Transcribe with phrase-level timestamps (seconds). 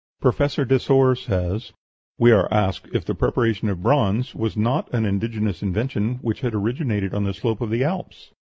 [0.19, 1.73] Professor Desor says:
[2.17, 6.55] "We are asked if the preparation of bronze was not an indigenous invention which had
[6.55, 8.31] originated on the slopes of the Alps?...